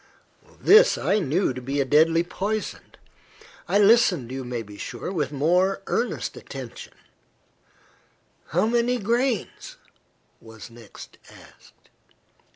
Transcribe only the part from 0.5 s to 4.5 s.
This I knew to be a deadly poison. I listened, you